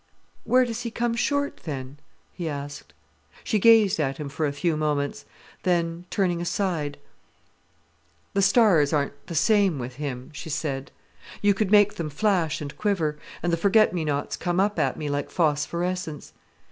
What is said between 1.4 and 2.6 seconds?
then?" he